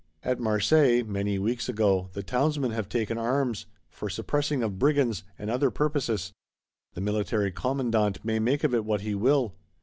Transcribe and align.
At 0.23 0.39
Marseilles, 0.39 1.03
many 1.05 1.37
weeks 1.37 1.69
ago, 1.69 2.09
the 2.13 2.23
Townsmen 2.23 2.71
have 2.71 2.89
taken 2.89 3.19
arms; 3.19 3.67
for 3.87 4.09
"suppressing 4.09 4.63
of 4.63 4.79
Brigands," 4.79 5.23
and 5.37 5.51
other 5.51 5.69
purposes: 5.69 6.31
the 6.95 7.01
military 7.01 7.51
commandant 7.51 8.25
may 8.25 8.39
make 8.39 8.63
of 8.63 8.73
it 8.73 8.83
what 8.83 9.01
he 9.01 9.13
will. 9.13 9.53